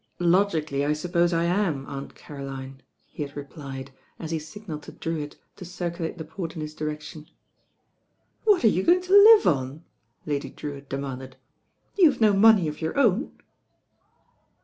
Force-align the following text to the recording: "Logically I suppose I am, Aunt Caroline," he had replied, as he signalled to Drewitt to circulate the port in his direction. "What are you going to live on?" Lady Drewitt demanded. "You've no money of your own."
"Logically 0.17 0.83
I 0.83 0.93
suppose 0.93 1.31
I 1.31 1.43
am, 1.43 1.85
Aunt 1.85 2.15
Caroline," 2.15 2.81
he 3.05 3.21
had 3.21 3.37
replied, 3.37 3.91
as 4.17 4.31
he 4.31 4.39
signalled 4.39 4.81
to 4.81 4.91
Drewitt 4.93 5.35
to 5.57 5.63
circulate 5.63 6.17
the 6.17 6.25
port 6.25 6.55
in 6.55 6.61
his 6.63 6.73
direction. 6.73 7.27
"What 8.43 8.63
are 8.63 8.67
you 8.67 8.81
going 8.81 9.03
to 9.03 9.13
live 9.35 9.45
on?" 9.45 9.83
Lady 10.25 10.49
Drewitt 10.49 10.89
demanded. 10.89 11.35
"You've 11.99 12.19
no 12.19 12.33
money 12.33 12.67
of 12.67 12.81
your 12.81 12.97
own." 12.97 13.37